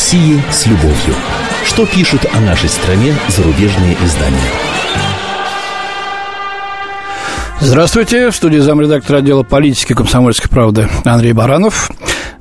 России 0.00 0.42
с 0.50 0.64
любовью. 0.64 1.14
Что 1.62 1.84
пишут 1.84 2.24
о 2.32 2.40
нашей 2.40 2.70
стране 2.70 3.14
зарубежные 3.28 3.98
издания? 4.02 4.50
Здравствуйте. 7.60 8.30
В 8.30 8.34
студии 8.34 8.60
замредактора 8.60 9.18
отдела 9.18 9.42
политики 9.42 9.92
комсомольской 9.92 10.48
правды 10.48 10.88
Андрей 11.04 11.34
Баранов. 11.34 11.90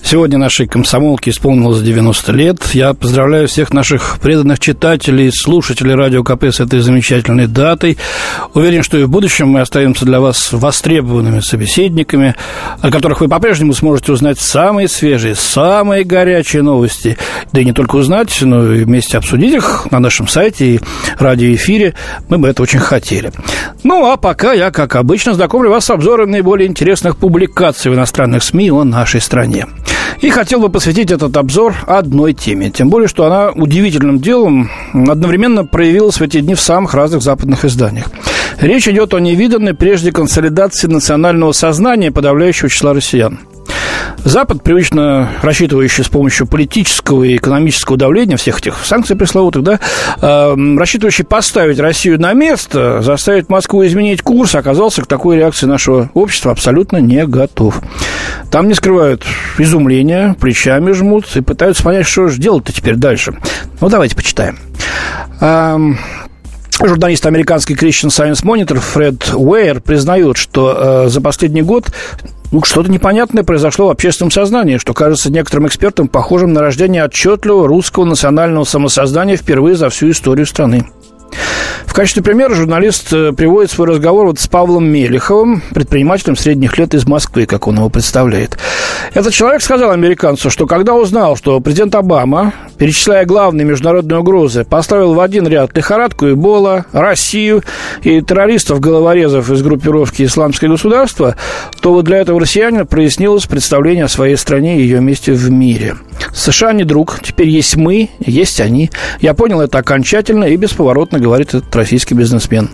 Сегодня 0.10 0.40
нашей 0.40 0.66
комсомолке 0.66 1.30
исполнилось 1.30 1.84
90 1.84 2.32
лет. 2.32 2.58
Я 2.74 2.96
поздравляю 2.96 3.48
всех 3.48 3.72
наших 3.72 4.18
преданных 4.20 4.58
читателей, 4.58 5.32
слушателей 5.32 5.94
Радио 5.94 6.24
КП 6.24 6.46
с 6.46 6.60
этой 6.60 6.80
замечательной 6.80 7.46
датой. 7.46 7.96
Уверен, 8.56 8.82
что 8.82 8.98
и 8.98 9.04
в 9.04 9.10
будущем 9.10 9.50
мы 9.50 9.62
остаемся 9.62 10.06
для 10.06 10.20
вас 10.20 10.52
востребованными 10.52 11.42
собеседниками, 11.42 12.34
о 12.82 12.90
которых 12.90 13.22
вы 13.22 13.28
по-прежнему 13.28 13.74
сможете 13.74 14.14
узнать 14.14 14.40
самые 14.40 14.88
свежие, 14.88 15.36
самые 15.36 16.04
горячие 16.04 16.64
новости. 16.64 17.16
Да 17.52 17.62
и 17.62 17.66
не 17.66 17.74
только 17.74 17.98
узнать, 17.98 18.36
но 18.42 18.74
и 18.74 18.86
вместе 18.86 19.16
обсудить 19.16 19.54
их 19.54 19.90
на 19.92 20.00
нашем 20.00 20.28
сайте 20.28 20.66
и 20.66 20.80
радиоэфире. 21.20 21.94
Мы 22.30 22.40
бы 22.40 22.48
это 22.48 22.64
очень 22.64 22.80
хотели. 22.80 23.32
Ну, 23.84 24.12
а 24.12 24.18
пока 24.18 24.54
я, 24.54 24.72
как 24.72 24.96
обычно, 24.96 25.36
знакомлю 25.36 25.70
вас 25.70 25.86
с 25.86 25.92
обзором 25.92 26.32
наиболее 26.32 26.68
интересных 26.68 27.16
публикаций 27.16 27.92
в 27.92 27.94
иностранных 27.94 28.42
СМИ 28.42 28.72
о 28.72 28.84
нашей 28.84 29.22
стране. 29.22 29.68
И 30.22 30.30
хотел 30.30 30.60
бы 30.60 30.70
посвятить 30.70 31.12
этот 31.12 31.38
обзор 31.38 31.76
одной 31.88 32.34
теме. 32.34 32.70
Тем 32.70 32.90
более, 32.90 33.08
что 33.08 33.26
она 33.26 33.52
удивительным 33.52 34.20
делом 34.20 34.70
одновременно 34.94 35.66
проявилась 35.66 36.20
в 36.20 36.22
эти 36.22 36.42
дни 36.42 36.56
в 36.56 36.60
самых 36.60 36.94
разных 36.94 37.22
западных 37.22 37.64
изданиях. 37.64 38.08
Речь 38.60 38.88
идет 38.88 39.14
о 39.14 39.20
невиданной 39.20 39.74
прежде 39.74 40.12
консолидации 40.12 40.88
национального 40.88 41.54
сознания 41.54 42.12
подавляющего 42.12 42.70
числа 42.70 42.94
россиян. 42.94 43.40
Запад, 44.24 44.64
привычно 44.64 45.30
рассчитывающий 45.42 46.04
с 46.04 46.10
помощью 46.10 46.46
политического 46.46 47.24
и 47.24 47.38
экономического 47.38 47.98
давления 47.98 48.38
всех 48.38 48.60
этих 48.60 48.78
санкций 48.84 49.16
пресловутых, 49.16 49.64
да, 49.64 49.80
э, 50.22 50.56
рассчитывающий 50.78 51.24
поставить 51.24 51.80
Россию 51.80 52.20
на 52.20 52.34
место, 52.34 53.02
заставить 53.02 53.50
Москву 53.50 53.86
изменить 53.86 54.22
курс, 54.22 54.56
оказался 54.56 55.02
к 55.02 55.08
такой 55.08 55.38
реакции 55.38 55.66
нашего 55.66 56.10
общества 56.14 56.52
абсолютно 56.52 56.98
не 56.98 57.26
готов. 57.26 57.82
Там 58.52 58.68
не 58.68 58.74
скрывают 58.74 59.24
изумления, 59.58 60.36
плечами 60.40 60.92
жмут 60.92 61.26
и 61.36 61.42
пытаются 61.42 61.84
понять, 61.84 62.08
что 62.08 62.28
же 62.28 62.40
делать-то 62.40 62.74
теперь 62.74 62.96
дальше. 62.96 63.38
Ну, 63.80 63.90
давайте 63.90 64.16
почитаем. 64.16 64.58
Журналист 66.82 67.26
американский 67.26 67.76
Christian 67.76 68.08
Science 68.08 68.44
Monitor 68.46 68.80
Фред 68.80 69.34
Уэйр 69.34 69.82
признает, 69.82 70.38
что 70.38 71.06
э, 71.06 71.10
за 71.10 71.20
последний 71.20 71.62
год 71.62 71.92
ну, 72.52 72.64
что-то 72.64 72.90
непонятное 72.90 73.44
произошло 73.44 73.88
в 73.88 73.92
общественном 73.92 74.32
сознании, 74.32 74.78
что 74.78 74.94
кажется 74.94 75.32
некоторым 75.32 75.68
экспертам 75.68 76.08
похожим 76.08 76.54
на 76.54 76.62
рождение 76.62 77.04
отчетливого 77.04 77.68
русского 77.68 78.06
национального 78.06 78.64
самосознания 78.64 79.38
впервые 79.38 79.76
за 79.76 79.90
всю 79.90 80.10
историю 80.12 80.46
страны. 80.46 80.86
В 81.86 81.94
качестве 81.94 82.24
примера 82.24 82.54
журналист 82.54 83.14
э, 83.14 83.34
приводит 83.34 83.72
свой 83.72 83.88
разговор 83.88 84.28
вот 84.28 84.40
с 84.40 84.48
Павлом 84.48 84.86
Мелеховым, 84.86 85.62
предпринимателем 85.74 86.36
средних 86.36 86.78
лет 86.78 86.94
из 86.94 87.06
Москвы, 87.08 87.46
как 87.46 87.68
он 87.68 87.78
его 87.78 87.90
представляет. 87.90 88.58
Этот 89.14 89.34
человек 89.34 89.62
сказал 89.62 89.92
американцу, 89.92 90.50
что 90.50 90.66
когда 90.66 90.96
узнал, 90.96 91.36
что 91.36 91.60
президент 91.60 91.96
Обама, 91.96 92.54
перечисляя 92.80 93.26
главные 93.26 93.66
международные 93.66 94.20
угрозы, 94.20 94.64
поставил 94.64 95.14
в 95.14 95.20
один 95.20 95.48
ряд 95.48 95.76
лихорадку 95.78 96.32
Эбола, 96.32 96.86
Россию 96.94 97.64
и 98.02 98.22
террористов-головорезов 98.22 99.52
из 99.52 99.62
группировки 99.62 100.24
«Исламское 100.24 100.70
государство», 100.70 101.36
то 101.82 101.94
вот 101.94 102.06
для 102.06 102.18
этого 102.18 102.40
россиянина 102.40 102.86
прояснилось 102.86 103.46
представление 103.46 104.06
о 104.06 104.10
своей 104.10 104.38
стране 104.38 104.80
и 104.80 104.84
ее 104.84 105.02
месте 105.02 105.34
в 105.34 105.52
мире. 105.52 105.98
США 106.34 106.72
не 106.72 106.86
друг, 106.86 107.20
теперь 107.22 107.50
есть 107.50 107.76
мы, 107.76 108.10
есть 108.20 108.62
они. 108.62 108.90
Я 109.20 109.34
понял 109.34 109.62
это 109.62 109.78
окончательно 109.78 110.46
и 110.46 110.56
бесповоротно, 110.56 111.20
говорит 111.20 111.50
этот 111.50 111.76
российский 111.76 112.16
бизнесмен. 112.16 112.70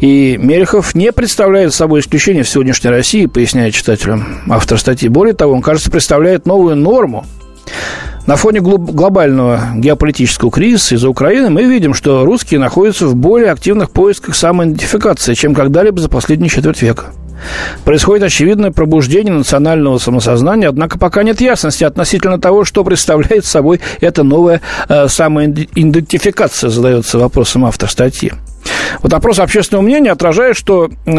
И 0.00 0.36
Мерехов 0.36 0.94
не 0.94 1.10
представляет 1.10 1.74
собой 1.74 2.00
исключение 2.00 2.44
в 2.44 2.48
сегодняшней 2.48 2.90
России, 2.90 3.26
поясняет 3.26 3.74
читателям 3.74 4.42
автор 4.48 4.78
статьи. 4.78 5.08
Более 5.08 5.34
того, 5.34 5.54
он, 5.54 5.62
кажется, 5.62 5.90
представляет 5.90 6.46
новую 6.46 6.76
норму. 6.76 7.26
На 8.28 8.36
фоне 8.36 8.60
глобального 8.60 9.70
геополитического 9.74 10.50
кризиса 10.50 10.96
из-за 10.96 11.08
Украины 11.08 11.48
мы 11.48 11.64
видим, 11.64 11.94
что 11.94 12.26
русские 12.26 12.60
находятся 12.60 13.06
в 13.06 13.16
более 13.16 13.50
активных 13.50 13.90
поисках 13.90 14.36
самоидентификации, 14.36 15.32
чем 15.32 15.54
когда-либо 15.54 15.98
за 15.98 16.10
последние 16.10 16.50
четверть 16.50 16.82
века. 16.82 17.06
Происходит 17.86 18.24
очевидное 18.24 18.70
пробуждение 18.70 19.32
национального 19.32 19.96
самосознания, 19.96 20.68
однако 20.68 20.98
пока 20.98 21.22
нет 21.22 21.40
ясности 21.40 21.84
относительно 21.84 22.38
того, 22.38 22.66
что 22.66 22.84
представляет 22.84 23.46
собой 23.46 23.80
эта 24.02 24.22
новая 24.24 24.60
э, 24.90 25.08
самоидентификация, 25.08 26.68
задается 26.68 27.18
вопросом 27.18 27.64
автор 27.64 27.88
статьи. 27.88 28.32
Вот 29.02 29.12
опрос 29.12 29.38
общественного 29.38 29.84
мнения 29.84 30.10
отражает, 30.10 30.56
что 30.56 30.90
э, 31.06 31.12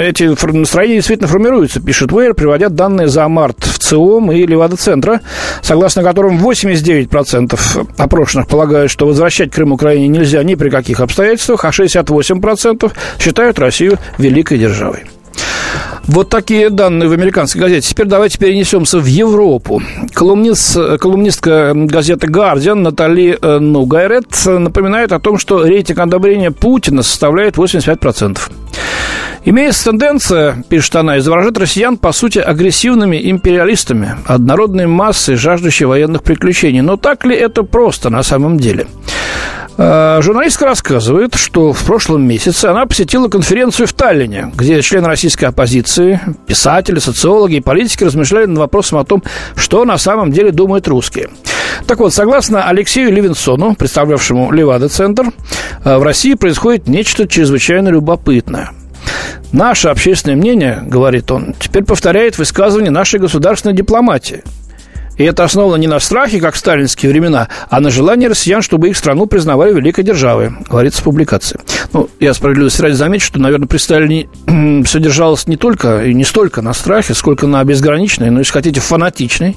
эти 0.00 0.24
настроения 0.52 0.96
действительно 0.96 1.28
формируются, 1.28 1.80
пишет 1.80 2.12
Уэйр, 2.12 2.34
приводя 2.34 2.68
данные 2.68 3.08
за 3.08 3.26
март 3.28 3.58
в 3.64 3.78
ЦИОМ 3.78 4.32
и 4.32 4.46
Левада-центра, 4.46 5.20
согласно 5.62 6.02
которым 6.02 6.38
89% 6.38 7.86
опрошенных 7.98 8.46
полагают, 8.46 8.90
что 8.90 9.06
возвращать 9.06 9.50
Крым 9.50 9.72
Украине 9.72 10.08
нельзя 10.08 10.42
ни 10.42 10.54
при 10.54 10.70
каких 10.70 11.00
обстоятельствах, 11.00 11.64
а 11.64 11.70
68% 11.70 12.92
считают 13.18 13.58
Россию 13.58 13.98
великой 14.18 14.58
державой. 14.58 15.04
Вот 16.06 16.28
такие 16.28 16.68
данные 16.68 17.08
в 17.08 17.12
американской 17.12 17.60
газете. 17.60 17.88
Теперь 17.88 18.06
давайте 18.06 18.38
перенесемся 18.38 18.98
в 18.98 19.06
Европу. 19.06 19.82
Колумнист, 20.12 20.76
колумнистка 20.98 21.72
газеты 21.74 22.26
«Гардиан» 22.26 22.82
Натали 22.82 23.38
э, 23.40 23.58
Нугайрет 23.58 24.26
напоминает 24.44 25.12
о 25.12 25.20
том, 25.20 25.38
что 25.38 25.64
рейтинг 25.64 26.00
одобрения 26.00 26.50
Путина 26.50 27.02
составляет 27.02 27.56
85%. 27.56 28.38
Имеется 29.44 29.90
тенденция, 29.90 30.62
пишет 30.68 30.94
она, 30.94 31.18
изображать 31.18 31.58
россиян, 31.58 31.96
по 31.96 32.12
сути, 32.12 32.38
агрессивными 32.38 33.30
империалистами, 33.30 34.16
однородной 34.26 34.86
массой, 34.86 35.34
жаждущей 35.34 35.86
военных 35.86 36.22
приключений. 36.22 36.80
Но 36.80 36.96
так 36.96 37.24
ли 37.24 37.34
это 37.34 37.64
просто 37.64 38.08
на 38.08 38.22
самом 38.22 38.58
деле? 38.58 38.86
Э, 39.78 40.20
журналистка 40.22 40.66
рассказывает, 40.66 41.34
что 41.34 41.72
в 41.72 41.82
прошлом 41.84 42.26
месяце 42.26 42.66
она 42.66 42.86
посетила 42.86 43.28
конференцию 43.28 43.86
в 43.86 43.92
Таллине, 43.92 44.52
где 44.54 44.80
члены 44.82 45.08
российской 45.08 45.46
оппозиции, 45.46 46.20
писатели, 46.46 46.98
социологи 46.98 47.56
и 47.56 47.60
политики 47.60 48.04
размышляли 48.04 48.46
над 48.46 48.58
вопросом 48.58 48.98
о 48.98 49.04
том, 49.04 49.22
что 49.56 49.84
на 49.84 49.98
самом 49.98 50.32
деле 50.32 50.52
думают 50.52 50.88
русские. 50.88 51.30
Так 51.86 51.98
вот, 52.00 52.12
согласно 52.12 52.68
Алексею 52.68 53.12
Левинсону, 53.12 53.74
представлявшему 53.74 54.52
Левада-центр, 54.52 55.32
э, 55.84 55.96
в 55.96 56.02
России 56.02 56.34
происходит 56.34 56.88
нечто 56.88 57.26
чрезвычайно 57.26 57.88
любопытное– 57.88 58.70
Наше 59.52 59.88
общественное 59.88 60.36
мнение, 60.36 60.82
говорит 60.86 61.30
он, 61.30 61.54
теперь 61.58 61.84
повторяет 61.84 62.38
высказывание 62.38 62.90
нашей 62.90 63.20
государственной 63.20 63.74
дипломатии– 63.74 64.42
и 65.22 65.24
это 65.24 65.44
основано 65.44 65.76
не 65.76 65.86
на 65.86 66.00
страхе, 66.00 66.40
как 66.40 66.54
в 66.54 66.58
сталинские 66.58 67.12
времена, 67.12 67.48
а 67.70 67.80
на 67.80 67.90
желании 67.90 68.26
россиян, 68.26 68.60
чтобы 68.60 68.88
их 68.88 68.96
страну 68.96 69.26
признавали 69.26 69.72
великой 69.72 70.02
державой, 70.02 70.50
говорится 70.68 71.00
в 71.00 71.04
публикации. 71.04 71.60
Ну, 71.92 72.08
я 72.18 72.34
справедливости 72.34 72.82
ради 72.82 72.94
замечу, 72.94 73.26
что, 73.26 73.38
наверное, 73.38 73.68
при 73.68 73.78
Сталине 73.78 74.28
все 74.84 74.98
держалось 74.98 75.46
не 75.46 75.56
только 75.56 76.04
и 76.04 76.14
не 76.14 76.24
столько 76.24 76.60
на 76.60 76.72
страхе, 76.72 77.14
сколько 77.14 77.46
на 77.46 77.62
безграничной, 77.62 78.30
но, 78.30 78.40
если 78.40 78.52
хотите, 78.52 78.80
фанатичной 78.80 79.56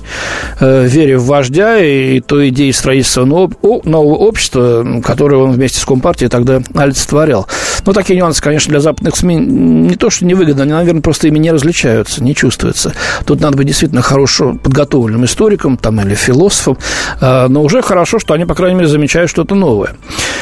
э, 0.59 0.85
вере 0.85 1.17
в 1.17 1.25
вождя 1.25 1.79
и 1.79 2.19
той 2.19 2.49
идеи 2.49 2.71
строительства 2.71 3.25
нового, 3.25 3.81
нового 3.85 4.15
общества, 4.15 5.01
которое 5.03 5.37
он 5.37 5.51
вместе 5.53 5.79
с 5.79 5.85
Компартией 5.85 6.29
тогда 6.29 6.61
олицетворял. 6.75 7.47
Но 7.85 7.93
такие 7.93 8.17
нюансы, 8.17 8.41
конечно, 8.41 8.71
для 8.71 8.79
западных 8.79 9.15
СМИ 9.15 9.35
не 9.35 9.95
то, 9.95 10.09
что 10.09 10.25
невыгодно, 10.25 10.63
они, 10.63 10.73
наверное, 10.73 11.01
просто 11.01 11.27
ими 11.27 11.39
не 11.39 11.51
различаются, 11.51 12.23
не 12.23 12.35
чувствуются. 12.35 12.93
Тут 13.25 13.41
надо 13.41 13.57
быть 13.57 13.67
действительно 13.67 14.01
хорошо 14.01 14.53
подготовленным 14.61 15.25
историком, 15.25 15.54
историком 15.55 15.77
там, 15.77 16.01
или 16.01 16.15
философом, 16.15 16.77
а, 17.21 17.47
но 17.47 17.63
уже 17.63 17.81
хорошо, 17.81 18.19
что 18.19 18.33
они, 18.33 18.45
по 18.45 18.55
крайней 18.55 18.75
мере, 18.75 18.87
замечают 18.87 19.29
что-то 19.29 19.55
новое. 19.55 19.95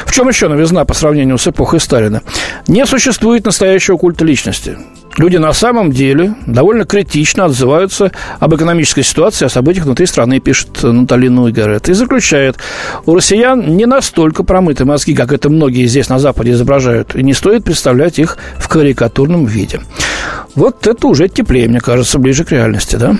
В 0.05 0.11
чем 0.11 0.27
еще 0.27 0.47
новизна 0.47 0.85
по 0.85 0.93
сравнению 0.93 1.37
с 1.37 1.47
эпохой 1.47 1.79
Сталина? 1.79 2.21
Не 2.67 2.85
существует 2.85 3.45
настоящего 3.45 3.97
культа 3.97 4.25
личности. 4.25 4.77
Люди 5.17 5.37
на 5.37 5.53
самом 5.53 5.91
деле 5.91 6.33
довольно 6.47 6.85
критично 6.85 7.45
отзываются 7.45 8.11
об 8.39 8.55
экономической 8.55 9.03
ситуации, 9.03 9.45
о 9.45 9.49
событиях 9.49 9.85
внутри 9.85 10.07
страны, 10.07 10.39
пишет 10.39 10.81
Наталья 10.81 11.29
Нуйгарет. 11.29 11.87
И 11.87 11.93
заключает, 11.93 12.57
у 13.05 13.13
россиян 13.13 13.75
не 13.77 13.85
настолько 13.85 14.43
промыты 14.43 14.85
мозги, 14.85 15.13
как 15.13 15.31
это 15.31 15.49
многие 15.49 15.85
здесь 15.85 16.09
на 16.09 16.17
Западе 16.17 16.51
изображают, 16.51 17.15
и 17.15 17.21
не 17.21 17.33
стоит 17.33 17.63
представлять 17.63 18.17
их 18.17 18.37
в 18.57 18.67
карикатурном 18.67 19.45
виде. 19.45 19.81
Вот 20.55 20.85
это 20.85 21.07
уже 21.07 21.27
теплее, 21.29 21.67
мне 21.67 21.79
кажется, 21.79 22.19
ближе 22.19 22.45
к 22.45 22.51
реальности, 22.51 22.95
да? 22.95 23.15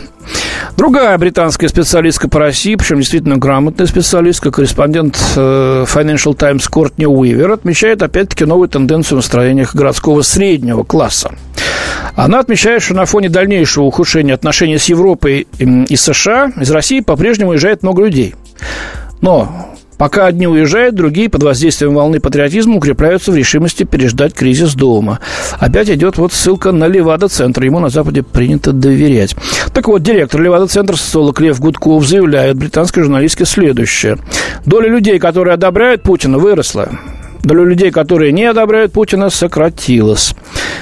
Другая 0.77 1.17
британская 1.17 1.67
специалистка 1.67 2.29
по 2.29 2.39
России, 2.39 2.75
причем 2.75 2.99
действительно 2.99 3.37
грамотная 3.37 3.87
специалистка, 3.87 4.51
корреспондент 4.51 5.17
э, 5.35 5.85
Financial 5.87 6.35
Times 6.35 6.67
Кортни 6.67 7.05
Уивер, 7.05 7.51
отмечает 7.51 8.01
опять-таки 8.01 8.45
новую 8.45 8.69
тенденцию 8.69 9.17
в 9.17 9.21
настроениях 9.21 9.75
городского 9.75 10.21
среднего 10.21 10.83
класса. 10.83 11.31
Она 12.15 12.39
отмечает, 12.39 12.83
что 12.83 12.93
на 12.93 13.05
фоне 13.05 13.29
дальнейшего 13.29 13.85
ухудшения 13.85 14.33
отношений 14.33 14.77
с 14.77 14.85
Европой 14.85 15.47
и 15.57 15.95
США 15.95 16.51
из 16.59 16.69
России 16.71 17.01
по-прежнему 17.01 17.51
уезжает 17.51 17.83
много 17.83 18.03
людей– 18.03 18.35
Но 19.23 19.72
Пока 19.97 20.25
одни 20.25 20.47
уезжают, 20.47 20.95
другие 20.95 21.29
под 21.29 21.43
воздействием 21.43 21.93
волны 21.93 22.19
патриотизма 22.19 22.77
укрепляются 22.77 23.31
в 23.31 23.35
решимости 23.35 23.83
переждать 23.83 24.33
кризис 24.33 24.73
дома. 24.73 25.19
Опять 25.59 25.89
идет 25.89 26.17
вот 26.17 26.33
ссылка 26.33 26.71
на 26.71 26.87
Левада-центр. 26.87 27.63
Ему 27.63 27.79
на 27.79 27.89
Западе 27.89 28.23
принято 28.23 28.71
доверять. 28.71 29.35
Так 29.73 29.87
вот, 29.87 30.01
директор 30.03 30.41
Левада-центра, 30.41 30.95
социолог 30.95 31.39
Лев 31.39 31.59
Гудков, 31.59 32.07
заявляет 32.07 32.57
британской 32.57 33.03
журналистке 33.03 33.45
следующее. 33.45 34.17
Доля 34.65 34.89
людей, 34.89 35.19
которые 35.19 35.53
одобряют 35.53 36.03
Путина, 36.03 36.37
выросла 36.37 36.89
доля 37.43 37.63
людей, 37.63 37.91
которые 37.91 38.31
не 38.31 38.45
одобряют 38.45 38.93
Путина, 38.93 39.29
сократилась. 39.29 40.33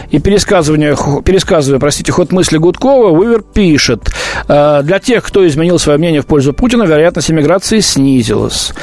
И 0.09 0.19
пересказывание, 0.19 0.95
пересказывая, 1.23 1.79
простите, 1.79 2.11
ход 2.11 2.31
мысли 2.31 2.57
Гудкова, 2.57 3.15
Вывер 3.15 3.41
пишет, 3.41 4.11
«Э, 4.47 4.81
для 4.83 4.99
тех, 4.99 5.23
кто 5.23 5.47
изменил 5.47 5.79
свое 5.79 5.97
мнение 5.97 6.21
в 6.21 6.25
пользу 6.25 6.53
Путина, 6.53 6.83
вероятность 6.83 7.31
эмиграции 7.31 7.79
снизилась. 7.79 8.73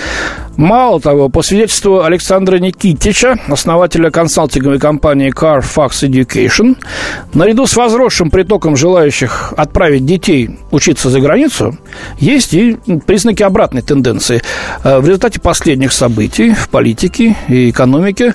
Мало 0.59 1.01
того, 1.01 1.29
по 1.29 1.43
свидетельству 1.43 2.03
Александра 2.03 2.59
Никитича, 2.59 3.39
основателя 3.47 4.11
консалтинговой 4.11 4.81
компании 4.81 5.33
CarFax 5.33 6.11
Education, 6.11 6.77
наряду 7.33 7.65
с 7.65 7.77
возросшим 7.77 8.29
притоком 8.29 8.77
желающих 8.77 9.55
отправить 9.57 10.05
детей 10.05 10.59
учиться 10.73 11.11
за 11.11 11.21
границу, 11.21 11.79
есть 12.19 12.55
и 12.55 12.77
признаки 13.07 13.45
обратной 13.45 13.83
тенденции. 13.83 14.43
Э, 14.83 14.99
в 14.99 15.07
результате 15.07 15.39
последних 15.39 15.93
событий 15.93 16.55
в 16.55 16.69
политике 16.71 17.37
и 17.47 17.71
экономике 17.71 18.35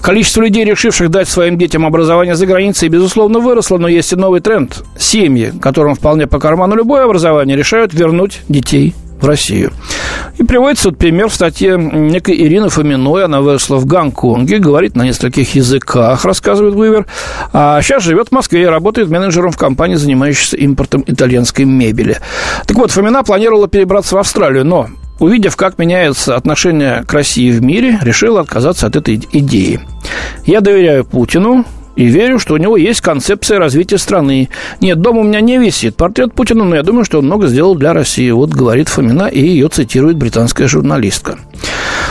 Количество 0.00 0.42
людей, 0.42 0.64
решивших 0.64 1.10
дать 1.10 1.28
своим 1.28 1.58
детям 1.58 1.86
образование 1.86 2.34
за 2.34 2.46
границей, 2.46 2.88
безусловно, 2.88 3.38
выросло, 3.40 3.78
но 3.78 3.88
есть 3.88 4.12
и 4.12 4.16
новый 4.16 4.40
тренд. 4.40 4.84
Семьи, 4.98 5.52
которым 5.60 5.94
вполне 5.94 6.26
по 6.26 6.38
карману 6.38 6.76
любое 6.76 7.04
образование, 7.04 7.56
решают 7.56 7.94
вернуть 7.94 8.40
детей 8.48 8.94
в 9.20 9.26
Россию. 9.26 9.72
И 10.38 10.44
приводится 10.44 10.90
вот 10.90 10.98
пример 10.98 11.28
в 11.28 11.34
статье 11.34 11.76
некой 11.76 12.36
Ирины 12.36 12.68
Фоминой. 12.68 13.24
Она 13.24 13.40
выросла 13.40 13.76
в 13.76 13.86
Гонконге, 13.86 14.58
говорит 14.58 14.94
на 14.94 15.02
нескольких 15.02 15.54
языках, 15.54 16.24
рассказывает 16.24 16.74
Вывер. 16.74 17.06
А 17.52 17.82
сейчас 17.82 18.04
живет 18.04 18.28
в 18.28 18.32
Москве 18.32 18.62
и 18.62 18.66
работает 18.66 19.08
менеджером 19.10 19.50
в 19.50 19.56
компании, 19.56 19.96
занимающейся 19.96 20.56
импортом 20.56 21.02
итальянской 21.06 21.64
мебели. 21.64 22.18
Так 22.66 22.76
вот, 22.76 22.90
Фомина 22.92 23.24
планировала 23.24 23.68
перебраться 23.68 24.14
в 24.14 24.18
Австралию, 24.18 24.64
но 24.64 24.88
увидев, 25.18 25.56
как 25.56 25.78
меняется 25.78 26.36
отношение 26.36 27.04
к 27.06 27.12
России 27.12 27.50
в 27.50 27.62
мире, 27.62 27.98
решила 28.02 28.40
отказаться 28.40 28.86
от 28.86 28.96
этой 28.96 29.20
идеи. 29.32 29.80
Я 30.46 30.60
доверяю 30.60 31.04
Путину, 31.04 31.64
и 31.98 32.06
верю, 32.06 32.38
что 32.38 32.54
у 32.54 32.58
него 32.58 32.76
есть 32.76 33.00
концепция 33.00 33.58
развития 33.58 33.98
страны. 33.98 34.48
Нет, 34.80 35.00
дома 35.00 35.20
у 35.20 35.24
меня 35.24 35.40
не 35.40 35.58
висит 35.58 35.96
портрет 35.96 36.32
Путина, 36.32 36.62
но 36.62 36.76
я 36.76 36.84
думаю, 36.84 37.04
что 37.04 37.18
он 37.18 37.26
много 37.26 37.48
сделал 37.48 37.74
для 37.74 37.92
России. 37.92 38.30
Вот 38.30 38.50
говорит 38.50 38.88
Фомина, 38.88 39.26
и 39.26 39.40
ее 39.40 39.68
цитирует 39.68 40.16
британская 40.16 40.68
журналистка. 40.68 41.38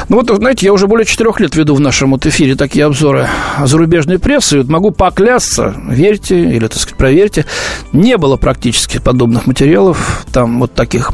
Ну 0.09 0.17
вот, 0.17 0.29
знаете, 0.29 0.65
я 0.65 0.73
уже 0.73 0.87
более 0.87 1.05
четырех 1.05 1.39
лет 1.39 1.55
веду 1.55 1.75
в 1.75 1.79
нашем 1.79 2.11
вот 2.11 2.25
эфире 2.25 2.55
такие 2.55 2.85
обзоры 2.85 3.27
зарубежной 3.63 4.19
прессы. 4.19 4.55
И 4.55 4.59
вот 4.59 4.69
могу 4.69 4.91
поклясться, 4.91 5.75
верьте 5.89 6.39
или, 6.39 6.67
так 6.67 6.77
сказать, 6.77 6.97
проверьте, 6.97 7.45
не 7.91 8.17
было 8.17 8.37
практически 8.37 8.99
подобных 8.99 9.47
материалов, 9.47 10.25
там 10.31 10.59
вот 10.59 10.73
таких. 10.73 11.11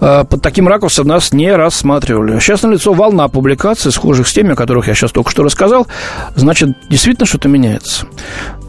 А, 0.00 0.24
под 0.24 0.42
таким 0.42 0.68
ракурсом 0.68 1.06
нас 1.06 1.32
не 1.32 1.54
рассматривали. 1.54 2.38
Сейчас 2.40 2.62
налицо 2.62 2.92
волна 2.92 3.28
публикаций, 3.28 3.92
схожих 3.92 4.28
с 4.28 4.32
теми, 4.32 4.52
о 4.52 4.56
которых 4.56 4.88
я 4.88 4.94
сейчас 4.94 5.12
только 5.12 5.30
что 5.30 5.42
рассказал. 5.42 5.86
Значит, 6.36 6.70
действительно 6.88 7.26
что-то 7.26 7.48
меняется. 7.48 8.06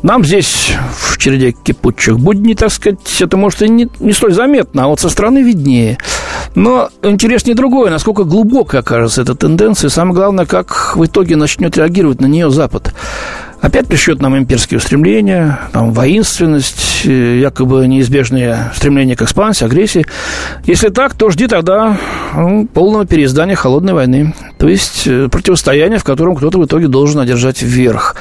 Нам 0.04 0.26
здесь, 0.26 0.72
в 0.94 1.18
череде 1.18 1.52
кипучих 1.52 2.20
будней, 2.20 2.56
так 2.56 2.72
сказать, 2.72 3.00
это 3.20 3.38
может 3.38 3.62
и 3.62 3.70
не, 3.70 3.88
не 4.00 4.14
столь 4.14 4.34
заметно, 4.34 4.86
а 4.86 4.88
вот 4.88 5.00
со 5.00 5.10
стороны 5.10 5.44
виднее. 5.44 6.00
Но 6.56 6.90
интереснее 7.04 7.56
другое, 7.56 7.92
насколько 7.92 8.24
глубокой 8.24 8.80
окажется 8.80 9.22
эта 9.22 9.36
тенденция, 9.36 9.88
и 9.88 9.92
самое 9.92 10.16
главное, 10.16 10.46
как 10.46 10.96
в 10.96 11.06
итоге 11.06 11.36
начнет 11.36 11.78
реагировать 11.78 12.22
на 12.22 12.26
нее 12.26 12.50
Запад. 12.50 12.94
Опять 13.62 13.88
пришьет 13.88 14.22
нам 14.22 14.36
имперские 14.36 14.80
устремления, 14.80 15.60
там, 15.72 15.92
воинственность, 15.92 17.06
э, 17.06 17.38
якобы 17.40 17.86
неизбежные 17.88 18.72
стремления 18.76 19.16
к 19.16 19.22
экспансии, 19.22 19.66
агрессии. 19.66 20.04
Если 20.66 20.90
так, 20.90 21.14
то 21.14 21.30
жди 21.30 21.46
тогда 21.46 22.00
ну, 22.36 22.66
полного 22.66 23.06
переиздания 23.06 23.56
холодной 23.56 23.94
войны. 23.94 24.34
То 24.62 24.68
есть 24.68 25.08
э, 25.08 25.28
противостояние, 25.28 25.98
в 25.98 26.04
котором 26.04 26.36
кто-то 26.36 26.60
в 26.60 26.66
итоге 26.66 26.88
должен 26.88 27.20
одержать 27.20 27.64
вверх. 27.64 28.16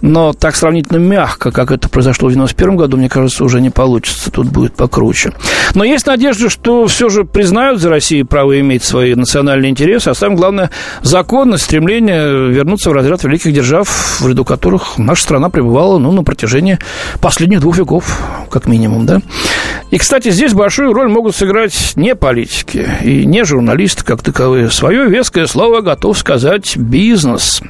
Но 0.00 0.32
так 0.32 0.54
сравнительно 0.54 0.98
мягко, 0.98 1.50
как 1.50 1.72
это 1.72 1.88
произошло 1.88 2.28
в 2.28 2.32
91 2.32 2.76
году, 2.76 2.96
мне 2.96 3.08
кажется, 3.08 3.42
уже 3.42 3.60
не 3.60 3.70
получится. 3.70 4.30
Тут 4.30 4.46
будет 4.46 4.74
покруче. 4.74 5.32
Но 5.74 5.82
есть 5.82 6.06
надежда, 6.06 6.48
что 6.48 6.86
все 6.86 7.08
же 7.08 7.24
признают 7.24 7.80
за 7.80 7.88
Россией 7.90 8.22
право 8.22 8.60
иметь 8.60 8.84
свои 8.84 9.16
национальные 9.16 9.70
интересы, 9.70 10.10
а 10.10 10.14
самое 10.14 10.38
главное, 10.38 10.70
законность, 11.02 11.64
стремление 11.64 12.50
вернуться 12.50 12.90
в 12.90 12.92
разряд 12.92 13.24
великих 13.24 13.52
держав, 13.52 13.88
в 14.20 14.28
ряду 14.28 14.44
которых 14.44 14.96
наша 14.96 15.24
страна 15.24 15.50
пребывала 15.50 15.98
ну, 15.98 16.12
на 16.12 16.22
протяжении 16.22 16.78
последних 17.20 17.58
двух 17.62 17.78
веков, 17.78 18.16
как 18.48 18.68
минимум. 18.68 19.06
Да? 19.06 19.22
И, 19.90 19.98
кстати, 19.98 20.30
здесь 20.30 20.54
большую 20.54 20.92
роль 20.92 21.08
могут 21.08 21.34
сыграть 21.34 21.94
не 21.96 22.14
политики 22.14 22.88
и 23.02 23.26
не 23.26 23.44
журналисты 23.44 24.04
как 24.04 24.22
таковые. 24.22 24.70
Свое 24.70 25.08
веское 25.08 25.46
слово 25.48 25.79
готов 25.82 26.18
сказать 26.18 26.76
бизнес. 26.76 27.62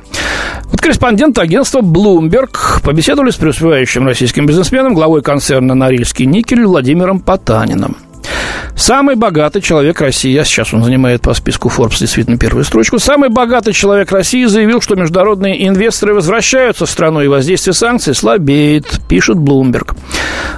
Вот 0.65 0.81
корреспондент 0.81 1.39
агентства 1.39 1.81
Bloomberg 1.81 2.83
побеседовали 2.83 3.31
с 3.31 3.37
преуспевающим 3.37 4.07
российским 4.07 4.47
бизнесменом, 4.47 4.95
главой 4.95 5.23
концерна 5.23 5.75
«Норильский 5.75 6.27
никель» 6.27 6.65
Владимиром 6.65 7.21
Потаниным– 7.21 7.97
Самый 8.81 9.15
богатый 9.15 9.61
человек 9.61 10.01
России, 10.01 10.35
а 10.37 10.45
сейчас 10.45 10.73
он 10.73 10.83
занимает 10.83 11.21
по 11.21 11.35
списку 11.35 11.69
Forbes 11.69 11.99
действительно 12.01 12.39
первую 12.39 12.65
строчку, 12.65 12.99
самый 12.99 13.29
богатый 13.29 13.75
человек 13.75 14.11
России 14.11 14.47
заявил, 14.47 14.81
что 14.81 14.95
международные 14.95 15.67
инвесторы 15.69 16.15
возвращаются 16.15 16.87
в 16.87 16.91
страну 16.91 17.21
и 17.21 17.29
воздействие 17.29 17.75
санкций 17.75 18.15
слабеет, 18.15 19.01
пишет 19.07 19.37
Bloomberg. 19.37 19.95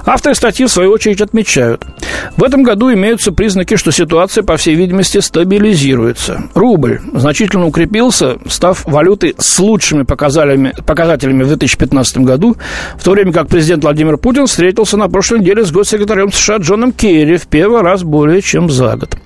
Авторы 0.05 0.35
статьи, 0.35 0.65
в 0.65 0.71
свою 0.71 0.91
очередь, 0.91 1.21
отмечают. 1.21 1.85
В 2.35 2.43
этом 2.43 2.63
году 2.63 2.91
имеются 2.93 3.31
признаки, 3.31 3.75
что 3.75 3.91
ситуация, 3.91 4.43
по 4.43 4.57
всей 4.57 4.75
видимости, 4.75 5.19
стабилизируется. 5.19 6.43
Рубль 6.53 6.99
значительно 7.13 7.65
укрепился, 7.65 8.37
став 8.47 8.83
валютой 8.85 9.35
с 9.37 9.59
лучшими 9.59 10.03
показателями, 10.03 10.73
показателями 10.85 11.43
в 11.43 11.47
2015 11.47 12.17
году, 12.19 12.57
в 12.97 13.03
то 13.03 13.11
время 13.11 13.31
как 13.31 13.47
президент 13.47 13.83
Владимир 13.83 14.17
Путин 14.17 14.47
встретился 14.47 14.97
на 14.97 15.09
прошлой 15.09 15.39
неделе 15.39 15.63
с 15.65 15.71
госсекретарем 15.71 16.31
США 16.31 16.57
Джоном 16.57 16.91
Керри 16.91 17.37
в 17.37 17.47
первый 17.47 17.81
раз 17.81 18.03
более 18.03 18.41
чем 18.41 18.69
за 18.69 18.95
год. 18.95 19.17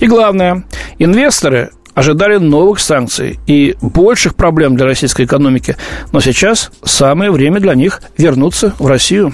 И 0.00 0.06
главное, 0.06 0.64
инвесторы 0.98 1.70
ожидали 1.94 2.36
новых 2.36 2.80
санкций 2.80 3.38
и 3.46 3.76
больших 3.80 4.34
проблем 4.34 4.76
для 4.76 4.86
российской 4.86 5.24
экономики. 5.24 5.76
Но 6.12 6.20
сейчас 6.20 6.70
самое 6.82 7.30
время 7.30 7.60
для 7.60 7.74
них 7.74 8.02
вернуться 8.18 8.74
в 8.78 8.86
Россию. 8.86 9.32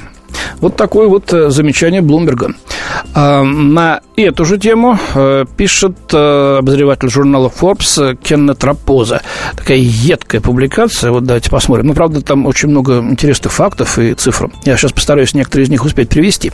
Вот 0.61 0.77
такое 0.77 1.09
вот 1.09 1.33
э, 1.33 1.51
замечание 1.51 2.03
Блумберга. 2.03 2.55
На 3.15 4.01
эту 4.17 4.45
же 4.45 4.59
тему 4.59 4.99
э, 5.15 5.45
пишет 5.57 5.97
э, 6.13 6.57
обозреватель 6.59 7.09
журнала 7.09 7.49
Forbes 7.49 8.17
Кеннет 8.23 8.63
Рапоза. 8.63 9.23
Такая 9.57 9.79
едкая 9.79 10.41
публикация. 10.41 11.11
Вот 11.11 11.25
давайте 11.25 11.51
посмотрим. 11.51 11.89
Ну, 11.89 11.95
правда, 11.95 12.21
там 12.21 12.47
очень 12.47 12.69
много 12.69 12.99
интересных 12.99 13.53
фактов 13.53 13.99
и 13.99 14.15
цифр. 14.15 14.51
Я 14.65 14.77
сейчас 14.77 14.93
постараюсь 14.93 15.35
некоторые 15.35 15.67
из 15.67 15.71
них 15.71 15.85
успеть 15.85 16.09
привести. 16.09 16.53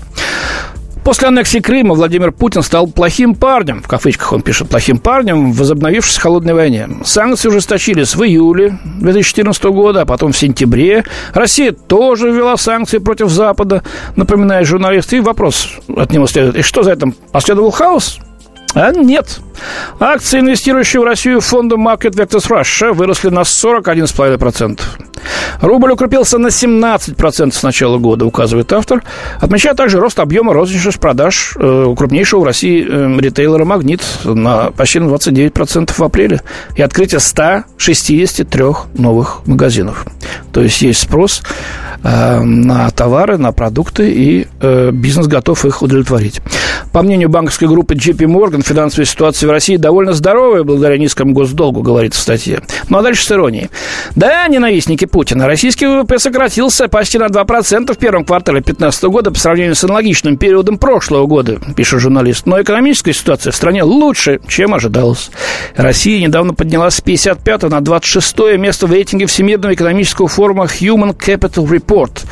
После 1.06 1.28
аннексии 1.28 1.60
Крыма 1.60 1.94
Владимир 1.94 2.32
Путин 2.32 2.62
стал 2.62 2.88
плохим 2.88 3.36
парнем, 3.36 3.80
в 3.80 3.86
кавычках 3.86 4.32
он 4.32 4.42
пишет, 4.42 4.68
плохим 4.68 4.98
парнем 4.98 5.52
в 5.52 5.58
возобновившейся 5.58 6.20
холодной 6.20 6.52
войне. 6.52 6.88
Санкции 7.04 7.48
ужесточились 7.48 8.16
в 8.16 8.24
июле 8.24 8.76
2014 9.00 9.62
года, 9.66 10.00
а 10.00 10.04
потом 10.04 10.32
в 10.32 10.36
сентябре. 10.36 11.04
Россия 11.32 11.70
тоже 11.70 12.32
ввела 12.32 12.56
санкции 12.56 12.98
против 12.98 13.28
Запада, 13.28 13.84
напоминает 14.16 14.66
журналист. 14.66 15.12
И 15.12 15.20
вопрос 15.20 15.68
от 15.96 16.10
него 16.10 16.26
следует. 16.26 16.56
И 16.56 16.62
что 16.62 16.82
за 16.82 16.94
этим? 16.94 17.14
Последовал 17.30 17.70
хаос? 17.70 18.18
А 18.74 18.92
нет. 18.92 19.40
Акции, 19.98 20.40
инвестирующие 20.40 21.00
в 21.00 21.04
Россию 21.04 21.40
фонда 21.40 21.76
Market 21.76 22.12
Vectors 22.12 22.48
Russia, 22.50 22.92
выросли 22.92 23.30
на 23.30 23.40
41,5%. 23.40 24.80
Рубль 25.60 25.92
укрепился 25.92 26.38
на 26.38 26.48
17% 26.48 27.52
с 27.52 27.62
начала 27.62 27.98
года, 27.98 28.26
указывает 28.26 28.72
автор. 28.72 29.02
Отмечая 29.40 29.74
также 29.74 29.98
рост 29.98 30.18
объема 30.20 30.52
розничных 30.52 30.98
продаж 30.98 31.54
э, 31.56 31.94
крупнейшего 31.96 32.40
в 32.40 32.44
России 32.44 32.86
э, 32.86 33.20
ритейлера 33.20 33.64
«Магнит» 33.64 34.02
на 34.24 34.70
почти 34.70 34.98
на 34.98 35.08
29% 35.08 35.92
в 35.96 36.02
апреле 36.02 36.42
и 36.76 36.82
открытие 36.82 37.20
163 37.20 38.64
новых 38.94 39.46
магазинов. 39.46 40.06
То 40.52 40.62
есть 40.62 40.82
есть 40.82 41.00
спрос 41.00 41.42
э, 42.02 42.40
на 42.40 42.90
товары, 42.90 43.38
на 43.38 43.52
продукты, 43.52 44.12
и 44.12 44.46
э, 44.60 44.90
бизнес 44.92 45.26
готов 45.26 45.64
их 45.64 45.82
удовлетворить. 45.82 46.40
По 46.96 47.02
мнению 47.02 47.28
банковской 47.28 47.68
группы 47.68 47.94
JP 47.94 48.24
Morgan, 48.24 48.62
финансовая 48.64 49.04
ситуация 49.04 49.48
в 49.48 49.50
России 49.50 49.76
довольно 49.76 50.14
здоровая 50.14 50.62
благодаря 50.62 50.96
низкому 50.96 51.34
госдолгу, 51.34 51.82
говорится 51.82 52.20
в 52.20 52.22
статье. 52.22 52.62
Ну 52.88 52.96
а 52.96 53.02
дальше 53.02 53.22
с 53.22 53.30
иронией. 53.30 53.68
Да, 54.14 54.48
ненавистники 54.48 55.04
Путина. 55.04 55.46
Российский 55.46 55.84
ВВП 55.84 56.18
сократился 56.18 56.88
почти 56.88 57.18
на 57.18 57.26
2% 57.26 57.92
в 57.92 57.98
первом 57.98 58.24
квартале 58.24 58.60
2015 58.60 59.02
года 59.10 59.30
по 59.30 59.38
сравнению 59.38 59.74
с 59.74 59.84
аналогичным 59.84 60.38
периодом 60.38 60.78
прошлого 60.78 61.26
года, 61.26 61.60
пишет 61.76 62.00
журналист. 62.00 62.46
Но 62.46 62.62
экономическая 62.62 63.12
ситуация 63.12 63.50
в 63.50 63.56
стране 63.56 63.82
лучше, 63.82 64.40
чем 64.48 64.72
ожидалось. 64.72 65.30
Россия 65.76 66.18
недавно 66.18 66.54
поднялась 66.54 66.94
с 66.94 67.02
55 67.02 67.64
на 67.64 67.82
26 67.82 68.56
место 68.56 68.86
в 68.86 68.92
рейтинге 68.92 69.26
Всемирного 69.26 69.74
экономического 69.74 70.28
форума 70.28 70.64
Human 70.64 71.14
Capital 71.14 71.68
Report 71.68 72.24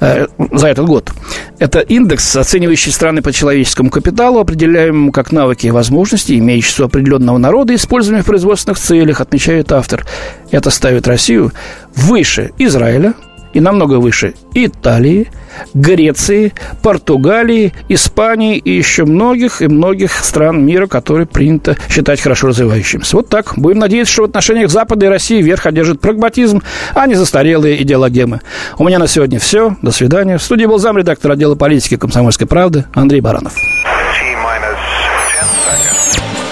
э, 0.00 0.26
за 0.50 0.66
этот 0.66 0.86
год. 0.86 1.12
Это 1.60 1.78
индекс, 1.78 2.34
оценивающий 2.34 2.90
страны 2.90 3.22
по 3.22 3.32
человеческому 3.32 3.91
капиталу, 3.92 4.40
определяемому 4.40 5.12
как 5.12 5.30
навыки 5.32 5.66
и 5.66 5.70
возможности, 5.70 6.38
имеющиеся 6.38 6.82
у 6.82 6.86
определенного 6.86 7.38
народа, 7.38 7.74
используемые 7.74 8.22
в 8.22 8.26
производственных 8.26 8.78
целях, 8.78 9.20
отмечает 9.20 9.70
автор. 9.70 10.04
Это 10.50 10.70
ставит 10.70 11.06
Россию 11.06 11.52
выше 11.94 12.50
Израиля, 12.58 13.14
и 13.52 13.60
намного 13.60 13.94
выше 14.00 14.34
Италии, 14.54 15.28
Греции, 15.74 16.52
Португалии, 16.82 17.72
Испании 17.88 18.56
и 18.58 18.70
еще 18.70 19.04
многих 19.04 19.62
и 19.62 19.68
многих 19.68 20.12
стран 20.12 20.64
мира, 20.64 20.86
которые 20.86 21.26
принято 21.26 21.76
считать 21.88 22.20
хорошо 22.20 22.48
развивающимися. 22.48 23.16
Вот 23.16 23.28
так. 23.28 23.54
Будем 23.56 23.78
надеяться, 23.78 24.12
что 24.12 24.22
в 24.22 24.26
отношениях 24.26 24.70
Запада 24.70 25.06
и 25.06 25.08
России 25.08 25.42
верх 25.42 25.66
одержит 25.66 26.00
прагматизм, 26.00 26.62
а 26.94 27.06
не 27.06 27.14
застарелые 27.14 27.82
идеологемы. 27.82 28.40
У 28.78 28.84
меня 28.84 28.98
на 28.98 29.06
сегодня 29.06 29.38
все. 29.38 29.76
До 29.82 29.90
свидания. 29.90 30.38
В 30.38 30.42
студии 30.42 30.66
был 30.66 30.78
замредактор 30.78 31.32
отдела 31.32 31.54
политики 31.54 31.96
комсомольской 31.96 32.46
правды 32.46 32.84
Андрей 32.94 33.20
Баранов. 33.20 33.54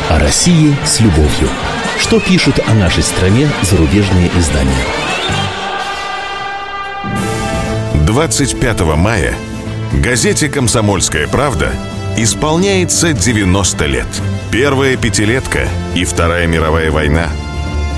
О 0.08 0.18
России 0.18 0.74
с 0.84 1.00
любовью. 1.00 1.48
Что 1.98 2.18
пишут 2.18 2.58
о 2.66 2.74
нашей 2.74 3.02
стране 3.02 3.48
зарубежные 3.62 4.30
издания? 4.36 4.84
25 8.10 8.80
мая 8.96 9.36
газете 9.92 10.48
«Комсомольская 10.48 11.28
правда» 11.28 11.72
исполняется 12.16 13.12
90 13.12 13.86
лет. 13.86 14.08
Первая 14.50 14.96
пятилетка 14.96 15.68
и 15.94 16.04
Вторая 16.04 16.48
мировая 16.48 16.90
война. 16.90 17.28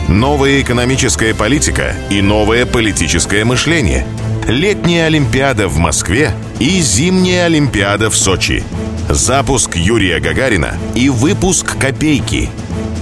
Новая 0.08 0.60
экономическая 0.60 1.32
политика 1.34 1.96
и 2.10 2.20
новое 2.20 2.66
политическое 2.66 3.46
мышление. 3.46 4.06
Летняя 4.46 5.06
Олимпиада 5.06 5.66
в 5.66 5.78
Москве 5.78 6.32
и 6.60 6.82
зимняя 6.82 7.46
Олимпиада 7.46 8.10
в 8.10 8.14
Сочи. 8.14 8.64
Запуск 9.08 9.76
Юрия 9.76 10.20
Гагарина 10.20 10.76
и 10.94 11.08
выпуск 11.08 11.78
«Копейки». 11.78 12.50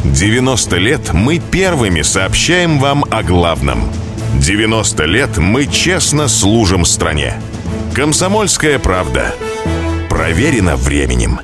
90 0.05 0.77
лет 0.77 1.13
мы 1.13 1.41
первыми 1.41 2.03
сообщаем 2.03 2.79
вам 2.79 3.05
о 3.11 3.25
главном– 3.25 3.91
90 4.41 5.05
лет 5.05 5.37
мы 5.37 5.67
честно 5.67 6.27
служим 6.27 6.87
стране. 6.87 7.35
Комсомольская 7.95 8.79
правда. 8.79 9.35
Проверено 10.09 10.77
временем. 10.77 11.41